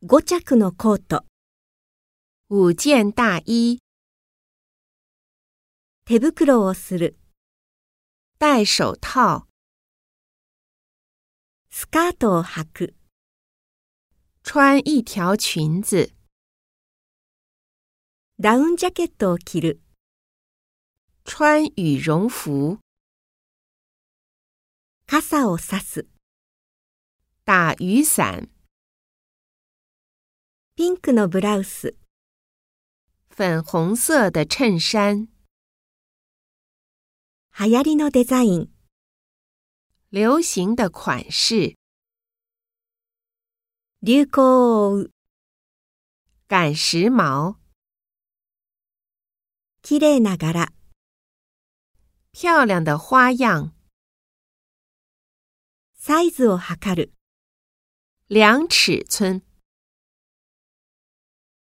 [0.00, 1.24] 5着のコート、
[2.48, 3.80] 五件大衣，
[6.04, 7.18] 手袋をする、
[8.38, 9.46] 戴手套，
[11.72, 12.94] スカートを履く、
[14.44, 16.14] 穿一条裙子，
[18.38, 19.80] ダウンジャケットを着る、
[21.24, 22.78] 穿羽绒服，
[25.08, 26.06] 傘をさす、
[27.44, 28.48] 打雨伞，
[30.78, 31.96] ピンクのブラウス、
[33.36, 35.26] 粉红色的衬衫，
[37.58, 38.68] 流行りのデザイン、
[40.12, 41.74] 流行的款式，
[44.04, 45.10] 流行を追う、
[46.46, 47.56] 赶时髦，
[49.82, 50.68] 綺麗な柄、
[52.32, 53.72] 漂亮的花样，
[55.96, 57.12] サイズを測る。
[58.28, 59.42] 量尺寸。